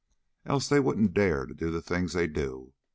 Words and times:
Else 0.47 0.67
they 0.67 0.79
wouldn't 0.79 1.13
dare 1.13 1.45
do 1.45 1.69
the 1.69 1.79
things 1.79 2.13
they 2.13 2.25
do. 2.25 2.73